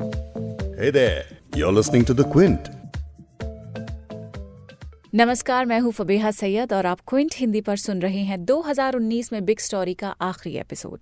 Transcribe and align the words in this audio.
Hey 0.00 0.90
there, 0.90 1.24
you're 1.56 1.72
listening 1.72 2.04
to 2.04 2.14
The 2.14 2.24
Quint. 2.32 2.68
नमस्कार 5.14 5.66
मैं 5.66 5.80
हूँ 5.80 5.92
फबेहा 5.92 6.30
सैयद 6.30 6.72
और 6.72 6.86
आप 6.86 7.00
क्विंट 7.08 7.34
हिंदी 7.36 7.60
पर 7.60 7.76
सुन 7.76 8.00
रहे 8.00 8.18
हैं 8.18 8.44
2019 8.44 9.32
में 9.32 9.44
बिग 9.44 9.58
स्टोरी 9.58 9.94
का 9.94 10.08
आखिरी 10.20 10.56
एपिसोड 10.56 10.98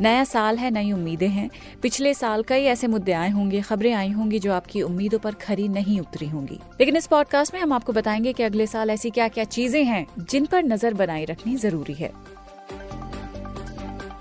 नया 0.00 0.24
साल 0.24 0.56
है 0.56 0.70
नई 0.70 0.92
उम्मीदें 0.92 1.28
हैं। 1.28 1.50
पिछले 1.82 2.14
साल 2.14 2.42
कई 2.42 2.64
ऐसे 2.64 2.86
मुद्दे 2.86 3.12
आए 3.12 3.30
होंगे 3.30 3.60
खबरें 3.60 3.92
आई 3.92 4.10
होंगी 4.10 4.38
जो 4.38 4.52
आपकी 4.52 4.82
उम्मीदों 4.82 5.18
पर 5.18 5.34
खरी 5.34 5.68
नहीं 5.68 6.00
उतरी 6.00 6.28
होंगी। 6.28 6.54
लेकिन 6.54 6.96
इस 6.96 7.06
पॉडकास्ट 7.06 7.54
में 7.54 7.60
हम 7.60 7.72
आपको 7.72 7.92
बताएँगे 7.92 8.32
कि 8.32 8.42
अगले 8.42 8.66
साल 8.66 8.90
ऐसी 8.90 9.10
क्या 9.10 9.28
क्या 9.28 9.44
चीज़ें 9.44 9.84
हैं 9.84 10.06
जिन 10.18 10.46
पर 10.46 10.62
नज़र 10.62 10.94
बनाए 10.94 11.24
रखनी 11.24 11.56
ज़रूरी 11.56 11.94
है। 11.94 12.43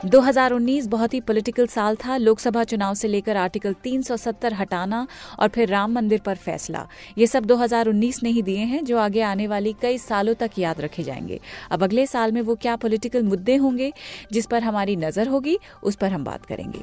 2019 0.06 0.88
बहुत 0.88 1.14
ही 1.14 1.22
पॉलिटिकल 1.22 1.68
साल 1.68 1.96
था। 1.96 2.18
लोकसभा 2.18 2.64
चुनाव 2.64 2.94
से 2.94 3.08
लेकर 3.08 3.38
आर्टिकल 3.38 3.74
370 3.74 4.54
हटाना 4.54 5.08
और 5.40 5.48
फिर 5.48 5.70
राम 5.70 5.92
मंदिर 5.92 6.20
पर 6.20 6.36
फैसला। 6.36 6.88
ये 7.18 7.28
सब 7.28 7.46
2019 7.46 8.24
ने 8.24 8.30
ही 8.30 8.42
दिए 8.42 8.58
हैं, 8.58 8.86
जो 8.86 8.98
आगे 8.98 9.22
आने 9.22 9.48
वाली 9.48 9.76
कई 9.82 9.98
सालों 9.98 10.34
तक 10.34 10.52
याद 10.58 10.82
रखे 10.82 11.04
जाएँगे। 11.04 11.40
अब 11.72 11.84
अगले 11.84 12.08
साल 12.08 12.32
में 12.32 12.42
वो 12.42 12.56
क्या 12.56 12.76
पॉलिटिकल 12.76 13.24
मुद्दे 13.24 13.56
होंगे, 13.56 13.94
जिस 14.32 14.46
पर 14.46 14.64
हमारी 14.64 14.96
नज़र 14.96 15.28
होगी, 15.28 15.60
उस 15.84 15.96
पर 15.96 16.12
हम 16.12 16.24
बात 16.24 16.46
करेंगे। 16.46 16.80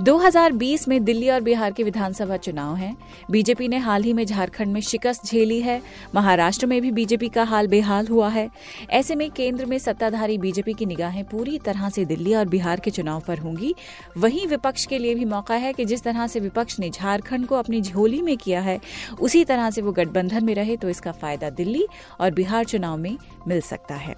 2020 0.00 0.86
में 0.88 1.04
दिल्ली 1.04 1.28
और 1.30 1.40
बिहार 1.40 1.72
के 1.72 1.82
विधानसभा 1.82 2.36
चुनाव 2.36 2.74
हैं। 2.76 2.96
बीजेपी 3.30 3.68
ने 3.68 3.76
हाल 3.76 4.02
ही 4.02 4.12
में 4.12 4.24
झारखंड 4.24 4.72
में 4.72 4.80
शिकस्त 4.80 5.24
झेली 5.26 5.60
है। 5.60 5.80
महाराष्ट्र 6.14 6.66
में 6.66 6.80
भी 6.82 6.90
बीजेपी 6.90 7.28
का 7.28 7.44
हाल 7.44 7.68
बेहाल 7.68 8.06
हुआ 8.06 8.28
है। 8.28 8.48
ऐसे 8.90 9.14
में 9.14 9.30
केंद्र 9.30 9.66
में 9.66 9.78
सत्ताधारी 9.78 10.38
बीजेपी 10.38 10.74
की 10.74 10.86
निगाहें 10.86 11.24
पूरी 11.24 11.58
तरह 11.58 11.88
से 11.88 12.04
दिल्ली 12.04 12.34
और 12.34 12.48
बिहार 12.48 12.80
के 12.80 12.90
चुनाव 12.90 13.22
पर 13.28 13.38
होंगी। 13.38 13.74
वहीं 14.18 14.46
विपक्ष 14.46 14.86
के 14.86 14.98
लिए 14.98 15.14
भी 15.14 15.24
मौका 15.24 15.54
है 15.54 15.72
कि 15.72 15.84
जिस 15.84 16.02
तरह 16.02 16.26
से 16.26 16.40
विपक्ष 16.40 16.78
ने 16.80 16.90
झारखंड 16.90 17.46
को 17.46 17.54
अपनी 17.54 17.80
झोली 17.80 18.20
में 18.22 18.36
किया 18.36 18.60
है, 18.60 18.80
उसी 19.20 19.44
तरह 19.44 19.70
से 19.70 19.82
वो 19.82 19.92
गठबंधन 19.92 20.44
में 20.44 20.54
रहे 20.54 20.76
तो 20.76 20.88
इसका 20.88 21.12
फ़ायदा 21.12 21.50
दिल्ली 21.50 21.86
और 22.20 22.30
बिहार 22.30 22.64
चुनाव 22.64 22.96
में 22.96 23.16
मिल 23.48 23.60
सकता 23.60 23.94
है। 23.94 24.14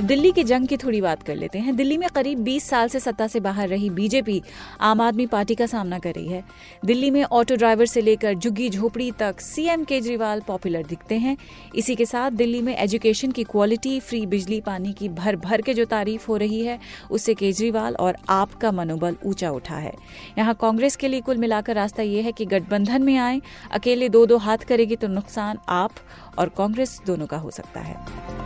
अब 0.00 0.06
दिल्ली 0.06 0.30
की 0.32 0.42
जंग 0.44 0.66
की 0.68 0.76
थोड़ी 0.76 1.00
बात 1.00 1.22
कर 1.22 1.36
लेते 1.36 1.58
हैं। 1.58 1.74
दिल्ली 1.76 1.96
में 1.98 2.08
करीब 2.08 2.38
20 2.38 2.68
साल 2.68 2.88
से 2.88 3.00
सत्ता 3.00 3.26
से 3.26 3.40
बाहर 3.40 3.68
रही 3.68 3.90
बीजेपी 3.90 4.42
आम 4.80 5.00
आदमी 5.00 5.26
पार्टी 5.26 5.54
का 5.54 5.66
सामना 5.66 5.98
कर 5.98 6.14
रही 6.14 6.28
है। 6.28 6.42
दिल्ली 6.84 7.10
में 7.10 7.22
ऑटो 7.24 7.56
ड्राइवर 7.56 7.86
से 7.86 8.00
लेकर 8.00 8.34
झुग्गी 8.34 8.70
झोपड़ी 8.70 9.10
तक 9.10 9.40
सीएम 9.40 9.84
केजरीवाल 9.84 10.40
पॉपुलर 10.40 10.86
दिखते 10.86 11.14
हैं। 11.14 11.36
इसी 11.74 11.96
के 11.96 12.06
साथ 12.06 12.30
दिल्ली 12.30 12.62
में 12.62 12.76
एजुकेशन 12.76 13.30
की 13.30 13.44
क्वालिटी, 13.44 14.00
फ्री 14.00 14.24
बिजली 14.26 14.60
पानी 14.60 14.92
की 14.92 15.08
भर 15.08 15.36
भर 15.36 15.62
के 15.62 15.74
जो 15.74 15.84
तारीफ़ 15.84 16.26
हो 16.28 16.36
रही 16.36 16.64
है, 16.64 16.78
उससे 17.10 17.34
केजरीवाल 17.34 17.94
और 17.94 18.16
आप 18.28 18.54
का 18.54 18.72
मनोबल 18.72 19.16
ऊँचा 19.26 19.50
उठा 19.50 19.76
है। 19.76 19.92
यहाँ 20.38 20.54
कांग्रेस 20.54 20.96
के 20.96 21.08
लिए 21.08 21.20
कुल 21.20 21.36
मिलाकर 21.36 21.74
रास्ता 21.74 22.02
ये 22.02 22.22
है 22.22 22.32
कि 22.32 22.44
गठबंधन 22.46 23.02
में 23.02 23.16
आए, 23.16 23.40
अकेले 23.72 24.08
दो 24.08 24.26
दो 24.26 24.38
हाथ 24.38 24.58
करेगी 24.58 24.96
तो 24.96 25.08
नुकसान 25.08 25.58
आप 25.68 25.90
और 26.38 26.48
कांग्रेस 26.48 27.00
दोनों 27.06 27.26
का 27.26 27.36
हो 27.36 27.50
सकता 27.50 27.80
है। 27.80 28.39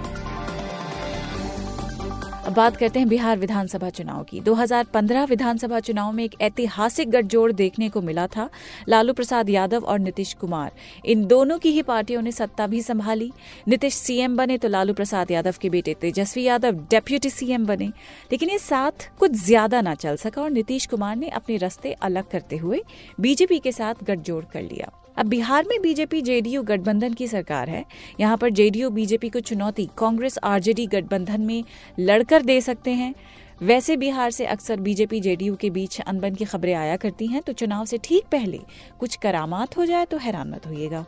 अब 2.47 2.53
बात 2.53 2.77
करते 2.77 2.99
हैं 2.99 3.09
बिहार 3.09 3.39
विधानसभा 3.39 3.89
चुनाव 3.91 4.23
की। 4.23 4.41
2015 4.41 5.25
विधानसभा 5.25 5.79
चुनाव 5.81 6.11
में 6.13 6.23
एक 6.25 6.35
ऐतिहासिक 6.41 7.11
गठजोड़ 7.11 7.53
देखने 7.53 7.89
को 7.89 8.01
मिला 8.03 8.27
था। 8.27 8.49
लालू 8.89 9.13
प्रसाद 9.13 9.51
यादव 9.51 9.85
और 9.85 9.99
नीतीश 9.99 10.33
कुमार। 10.35 10.73
इन 11.05 11.25
दोनों 11.27 11.59
की 11.59 11.71
ही 11.73 11.83
पार्टियों 11.83 12.23
ने 12.23 12.33
सत्ता 12.33 12.67
भी 12.67 12.83
संभाली। 12.83 13.31
नीतीश 13.69 13.95
सीएम 13.95 14.37
बने 14.37 14.59
तो 14.59 14.69
लालू 14.69 14.95
प्रसाद 14.95 15.31
यादव 15.31 15.55
के 15.61 15.71
बेटे 15.71 15.95
तेजस्वी 15.95 16.43
यादव 16.43 16.85
डेप्यूटी 16.91 17.31
सीएम 17.31 17.65
बने। 17.67 17.87
लेकिन 18.33 18.51
ये 18.51 18.59
साथ 18.59 19.09
कुछ 19.19 19.33
ज़्यादा 19.37 19.81
ना 19.81 19.95
चल 19.95 20.17
सका 20.17 20.43
और 20.43 20.51
नीतीश 20.51 20.87
कुमार 20.87 21.17
ने 21.17 21.29
अपने 21.31 21.57
रस्ते 21.57 21.93
अलग 22.03 22.29
करते 22.31 22.57
हुए 22.57 22.83
बीजेपी 23.21 23.59
के 23.59 23.73
साथ 23.73 24.05
गठजोड़ 24.05 24.45
कर 24.45 24.63
लिया। 24.63 24.91
अब 25.17 25.27
बिहार 25.27 25.65
में 25.69 25.81
बीजेपी 25.83 26.21
जेडीयू 26.23 26.63
गठबंधन 26.63 27.13
की 27.13 27.27
सरकार 27.29 27.69
है। 27.71 27.85
यहाँ 28.21 28.37
पर 28.37 28.51
जेडीयू, 28.51 28.91
बीजेपी 28.91 29.29
को 29.29 29.41
चुनौती 29.41 29.89
कांग्रेस, 29.99 30.39
आरजेडी 30.45 30.87
गठबंधन 30.87 31.41
में 31.41 31.65
लड़कर 32.01 32.43
दे 32.43 32.61
सकते 32.61 32.91
हैं। 32.91 33.15
वैसे 33.63 33.97
बिहार 33.97 34.31
से 34.31 34.47
अक्सर 34.47 34.81
बीजेपी, 34.81 35.21
जेडीयू 35.21 35.55
के 35.57 35.71
बीच 35.71 36.01
अनबन 36.01 36.35
की 36.35 36.45
खबरें 36.45 36.75
आया 36.75 36.97
करती 36.97 37.27
हैं 37.27 37.43
तो 37.43 37.53
चुनाव 37.53 37.85
से 37.85 37.99
ठीक 38.05 38.25
पहले 38.33 38.61
कुछ 39.01 39.17
करामात 39.17 39.77
हो 39.77 39.85
जाए 39.87 40.05
तो 40.05 40.17
हैरान 40.17 40.51
मत 40.51 40.67
होइएगा। 40.67 41.05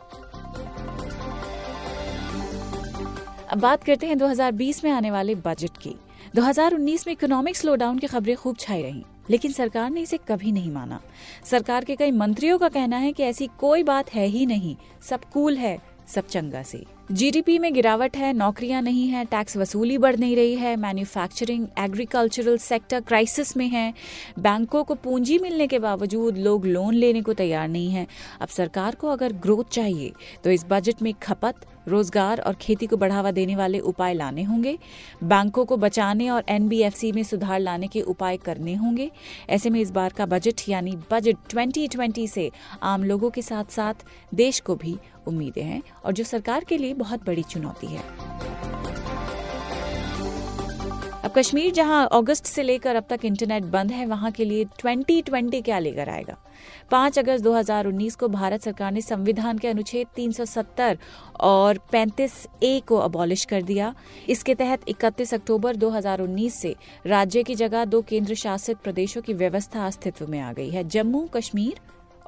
अब 3.49 3.59
बात 3.59 3.83
करते 3.83 4.07
हैं 4.07 4.17
2020 4.17 4.83
में 4.83 4.91
आने 4.91 5.11
वाले 5.11 5.35
बजट 5.35 5.77
की। 5.77 5.95
2019 6.35 7.07
में 7.07 7.13
इकोनॉमिक 7.13 7.57
स्लोडाउन 7.57 7.99
की 7.99 8.07
खबरें 8.07 8.35
खूब 8.35 8.57
छाई 8.59 8.81
रहीं। 8.81 9.03
लेकिन 9.29 9.51
सरकार 9.51 9.89
ने 9.89 10.01
इसे 10.01 10.17
कभी 10.17 10.51
नहीं 10.51 10.71
माना। 10.71 11.01
सरकार 11.45 11.83
के 11.83 11.95
कई 11.95 12.11
मंत्रियों 12.11 12.57
का 12.57 12.69
कहना 12.69 12.97
है 12.97 13.13
कि 13.13 13.23
ऐसी 13.23 13.49
कोई 13.59 13.83
बात 13.83 14.13
है 14.13 14.25
ही 14.25 14.45
नहीं। 14.45 14.75
सब 15.01 15.23
कूल 15.23 15.57
है। 15.57 15.96
सब 16.07 16.27
चंगा 16.27 16.61
से। 16.63 16.83
जीडीपी 17.11 17.57
में 17.59 17.73
गिरावट 17.73 18.17
है, 18.17 18.31
नौकरियाँ 18.33 18.81
नहीं 18.81 19.07
है 19.07 19.23
टैक्स 19.25 19.57
वसूली 19.57 19.97
बढ़ 19.97 20.15
नहीं 20.15 20.35
रही 20.35 20.55
है 20.55 20.75
मैन्युफैक्चरिंग 20.75 21.67
एग्रीकल्चरल 21.79 22.57
सेक्टर 22.57 23.01
क्राइसिस 23.01 23.55
में 23.57 23.67
है। 23.67 23.93
बैंकों 24.39 24.83
को 24.83 24.95
पूंजी 24.95 25.37
मिलने 25.39 25.67
के 25.67 25.79
बावजूद 25.79 26.37
लोग 26.37 26.65
लोन 26.65 26.93
लेने 26.93 27.21
को 27.21 27.33
तैयार 27.33 27.67
नहीं 27.67 27.89
है। 27.89 28.05
अब 28.41 28.47
सरकार 28.47 28.95
को 28.95 29.07
अगर 29.07 29.33
ग्रोथ 29.35 29.71
चाहिए 29.71 30.11
तो 30.43 30.51
इस 30.51 30.65
बजट 30.69 31.01
में 31.01 31.13
खपत, 31.13 31.65
रोज़गार 31.87 32.39
और 32.39 32.53
खेती 32.53 32.87
को 32.87 32.97
बढ़ावा 32.97 33.31
देने 33.31 33.55
वाले 33.55 33.79
उपाय 33.81 34.13
लाने 34.13 34.43
होंगे। 34.43 34.77
बैंकों 35.23 35.65
को 35.65 35.77
बचाने 35.77 36.29
और 36.29 36.43
एनबीएफसी 36.49 37.11
में 37.11 37.23
सुधार 37.23 37.59
लाने 37.59 37.87
के 37.87 38.01
उपाय 38.03 38.37
करने 38.37 38.73
होंगे। 38.75 39.09
ऐसे 39.49 39.69
में 39.69 39.79
इस 39.81 39.91
बार 39.91 40.13
का 40.17 40.25
बजट 40.25 40.69
यानी 40.69 40.95
बजट 41.11 41.37
2020 41.49 42.27
से 42.27 42.49
आम 42.83 43.03
लोगों 43.03 43.29
के 43.29 43.41
साथ 43.41 43.71
साथ 43.71 44.05
देश 44.33 44.59
को 44.59 44.75
भी 44.75 44.97
उम्मीदें 45.27 45.63
हैं 45.63 45.81
और 46.05 46.11
जो 46.11 46.23
सरकार 46.23 46.63
के 46.63 46.77
लिए 46.77 46.93
बहुत 46.93 47.25
बड़ी 47.25 47.43
चुनौती 47.43 47.87
है। 47.87 48.03
अब 51.17 51.33
कश्मीर, 51.35 51.71
जहाँ 51.73 52.07
अगस्त 52.11 52.45
से 52.45 52.63
लेकर 52.63 52.95
अब 52.95 53.05
तक 53.09 53.25
इंटरनेट 53.25 53.63
बंद 53.63 53.91
है, 53.91 54.05
वहाँ 54.05 54.31
के 54.31 54.45
लिए 54.45 54.65
2020 54.65 55.61
क्या 55.61 55.79
लेकर 55.79 56.09
आएगा? 56.09 56.37
5 56.91 57.19
अगस्त 57.19 57.43
2019 57.43 58.15
को 58.15 58.27
भारत 58.27 58.61
सरकार 58.61 58.91
ने 58.91 59.01
संविधान 59.01 59.57
के 59.57 59.67
अनुच्छेद 59.67 60.07
370 60.15 60.97
और 61.39 61.79
35 61.91 62.47
ए 62.63 62.79
को 62.87 62.97
अबॉलिश 62.97 63.45
कर 63.45 63.61
दिया। 63.61 63.93
इसके 64.29 64.55
तहत 64.55 64.87
31 64.87 65.33
अक्टूबर 65.33 65.75
2019 65.75 66.53
से 66.53 66.75
राज्य 67.05 67.43
की 67.43 67.55
जगह 67.55 67.85
दो 67.85 68.01
केंद्र 68.01 68.35
शासित 68.35 68.77
प्रदेशों 68.77 69.21
की 69.21 69.33
व्यवस्था 69.33 69.85
अस्तित्व 69.87 70.27
में 70.27 70.39
आ 70.39 70.53
गई 70.53 70.69
है। 70.69 70.83
जम्मू, 70.83 71.27
कश्मीर 71.33 71.79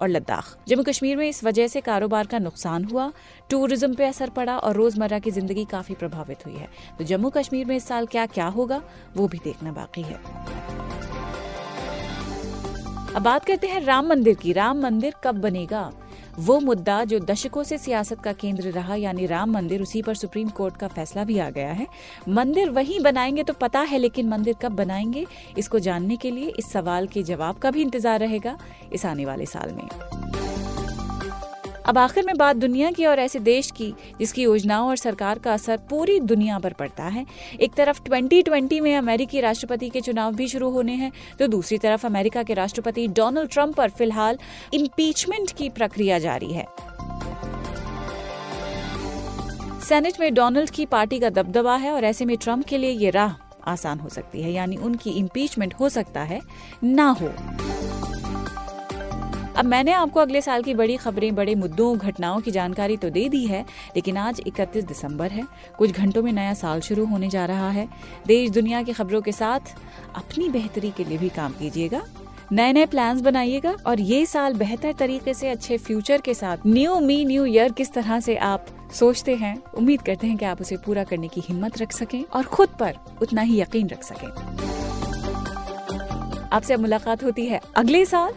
और 0.02 0.10
लद्दाख। 0.10 0.56
जम्मू 0.68 0.84
कश्मीर 0.84 1.18
में 1.18 1.28
इस 1.30 1.44
वजह 1.44 1.68
से 1.68 1.82
कारोबार 1.82 2.28
का 2.28 2.40
नुकसान 2.40 2.84
हुआ, 2.84 3.12
टूरिज़्म 3.50 3.94
पे 3.94 4.06
असर 4.06 4.30
पड़ा 4.30 4.58
और 4.58 4.76
रोज़मर्रा 4.76 5.20
की 5.20 5.32
ज़िंदगी 5.32 5.66
काफ़ी 5.66 5.96
प्रभावित 5.96 6.46
हुई 6.46 6.56
है। 6.56 6.68
तो 6.98 7.04
जम्मू 7.04 7.30
कश्मीर 7.30 7.66
में 7.66 7.76
इस 7.76 7.88
साल 7.88 8.06
क्या 8.06 8.26
क्या 8.26 8.48
होगा, 8.48 8.82
वो 9.18 9.28
भी 9.28 9.38
देखना 9.44 9.72
बाकी 9.72 10.02
है। 10.02 10.20
अब 13.16 13.22
बात 13.22 13.46
करते 13.46 13.68
हैं 13.68 13.82
राम 13.82 14.08
मंदिर 14.08 14.36
की। 14.36 14.54
राम 14.54 14.82
मंदिर 14.82 15.14
कब 15.24 15.36
बनेगा? 15.42 15.92
वो 16.40 16.60
मुद्दा 16.60 17.04
जो 17.04 17.20
दशकों 17.20 17.64
से 17.64 17.78
सियासत 17.78 18.20
का 18.20 18.34
केंद्र 18.34 18.72
रहा, 18.72 18.96
यानी 18.96 19.26
राम 19.26 19.52
मंदिर, 19.52 19.82
उसी 19.82 20.02
पर 20.02 20.16
सुप्रीम 20.16 20.50
कोर्ट 20.50 20.78
का 20.78 20.88
फैसला 20.88 21.24
भी 21.24 21.40
आ 21.40 21.50
गया 21.50 21.72
है। 21.72 21.88
मंदिर 22.30 22.70
वही 22.70 23.00
बनाएँगे 23.00 23.44
तो 23.44 23.54
पता 23.54 23.80
है, 23.80 23.98
लेकिन 23.98 24.30
मंदिर 24.30 24.56
कब 24.62 24.72
बनाएँगे? 24.72 25.26
इसको 25.58 25.80
जानने 25.80 26.18
के 26.18 26.32
लिए 26.32 26.54
इस 26.60 26.72
सवाल 26.72 27.08
के 27.08 27.24
जवाब 27.24 27.58
का 27.58 27.72
भी 27.72 27.82
इंतज़ार 27.82 28.20
रहेगा 28.20 28.58
इस 28.94 29.06
आने 29.06 29.26
वाले 29.26 29.46
साल 29.46 29.72
में। 29.72 30.19
अब 31.90 31.98
आखिर 31.98 32.26
में 32.26 32.36
बात 32.38 32.56
दुनिया 32.56 32.90
की 32.92 33.06
और 33.06 33.20
ऐसे 33.20 33.40
देश 33.40 33.70
की, 33.72 33.94
जिसकी 34.20 34.42
योजनाओं 34.42 34.90
और 34.90 34.96
सरकार 34.96 35.40
का 35.40 35.54
असर 35.54 35.78
पूरी 35.90 36.20
दुनिया 36.22 36.58
पर 36.60 36.74
पड़ता 36.74 37.04
है। 37.06 37.26
एक 37.60 37.74
तरफ़ 37.74 38.02
2020 38.04 38.82
में 38.82 38.96
अमेरिकी 38.96 39.40
राष्ट्रपति 39.42 39.90
के 39.90 40.02
चुनाव 40.02 40.36
भी 40.36 40.48
शुरू 40.48 40.70
होने 40.70 40.94
हैं 40.94 41.12
तो 41.40 41.48
दूसरी 41.48 41.78
तरफ़ 41.78 42.06
अमेरिका 42.08 42.44
के 42.44 42.54
राष्ट्रपति 42.54 43.08
डोनाल्ड 43.10 43.50
ट्रंप 43.50 43.76
पर 43.76 43.90
फ़िलहाल 43.90 44.38
इम्पीचमेंट 44.74 45.52
की 45.52 45.70
प्रक्रिया 45.70 46.20
जारी 46.20 46.54
है। 46.54 46.66
सेनेट 49.82 50.20
में 50.20 50.34
डोनाल्ड 50.34 50.70
की 50.70 50.86
पार्टी 50.86 51.20
का 51.20 51.30
दबदबा 51.32 51.76
है 51.76 51.92
और 51.92 52.06
ऐसे 52.06 52.26
में 52.26 52.38
ट्रंप 52.38 52.66
के 52.66 52.78
लिए 52.78 52.92
ये 52.92 53.10
राह 53.10 53.36
आसान 53.68 54.00
हो 54.00 54.10
सकती 54.10 54.42
है, 54.42 54.52
यानी 54.52 54.78
उनकी 54.78 55.10
इम्पीचमेंट 55.10 55.74
हो 55.74 55.90
सकता 55.90 56.22
है 56.22 56.42
ना 56.84 57.10
हो। 57.12 57.34
अब 59.60 59.66
मैंने 59.66 59.92
आपको 59.92 60.20
अगले 60.20 60.42
साल 60.42 60.64
की 60.64 60.74
बड़ी 60.74 60.96
खबरें, 60.98 61.36
बड़े 61.36 61.56
मुद्दों, 61.56 61.98
घटनाओं 61.98 62.40
की 62.40 62.52
जानकारी 62.52 62.98
तो 62.98 63.10
दे 63.10 63.30
दी 63.30 63.46
है, 63.46 63.66
लेकिन 63.96 64.18
आज 64.18 64.42
31 64.48 64.84
दिसंबर 64.84 65.32
है। 65.32 65.44
कुछ 65.78 65.92
घंटों 65.92 66.24
में 66.24 66.32
नया 66.34 66.54
साल 66.54 66.82
शुरू 66.82 67.06
होने 67.06 67.30
जा 67.30 67.46
रहा 67.46 67.70
है। 67.70 67.88
देश 68.28 68.50
दुनिया 68.50 68.84
की 68.84 68.94
खबरों 68.94 69.22
के 69.22 69.32
साथ 69.32 69.60
अपनी 70.16 70.50
बेहतरी 70.50 70.92
के 70.92 71.04
लिए 71.04 71.18
भी 71.18 71.30
काम 71.30 71.52
कीजिएगा। 71.52 72.02
नए 72.52 72.74
नए 72.74 72.86
प्लान्स 72.86 73.22
बनाइएगा 73.22 73.76
और 73.88 74.00
ये 74.00 74.26
साल 74.26 74.54
बेहतर 74.54 74.94
तरीके 74.94 75.34
से 75.34 75.50
अच्छे 75.50 75.78
फ्यूचर 75.78 76.22
के 76.22 76.34
साथ 76.34 76.58
न्यू 76.68 77.00
मी 77.00 77.26
न्यू 77.26 77.46
ईयर 77.46 77.72
किस 77.72 77.94
तरह 77.94 78.20
से 78.20 78.36
आप 78.36 78.66
सोचते 78.94 79.36
हैं, 79.36 79.62
उम्मीद 79.78 80.02
करते 80.02 80.28
हैं 80.28 80.38
कि 80.38 80.46
आप 80.46 80.62
उसे 80.62 80.78
पूरा 80.78 81.04
करने 81.04 81.28
की 81.28 81.42
हिम्मत 81.42 81.78
रख 81.78 81.92
सकें 81.92 82.24
और 82.34 82.44
खुद 82.44 82.70
पर 82.70 82.96
उतना 83.22 83.42
ही 83.42 83.62
यकीन 83.62 83.90
रख 83.90 84.04
सकें। 84.04 84.79
आपसे 86.54 86.74
अब 86.74 86.80
मुलाकात 86.80 87.24
होती 87.24 87.46
है 87.46 87.60
अगले 87.78 88.06
साल 88.06 88.34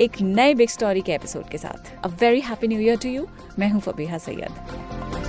एक 0.00 0.20
नए 0.22 0.54
बिग 0.54 0.68
स्टोरी 0.68 1.00
के 1.00 1.12
एपिसोड 1.12 1.48
के 1.48 1.58
साथ। 1.58 1.94
A 2.04 2.08
very 2.20 2.40
happy 2.40 2.68
new 2.68 2.80
year 2.80 2.96
to 2.96 3.08
you 3.08 3.26
मैं 3.58 3.70
हूँ 3.70 3.80
फबीहा 3.80 4.18
सैयद। 4.18 5.23